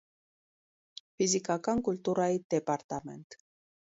[1.19, 3.39] Ֆիզիկական կուլտուրայի դեպարտամենտ)։